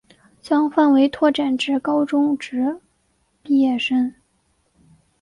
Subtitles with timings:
[0.41, 2.81] 将范围拓展至高中职
[3.43, 4.15] 毕业生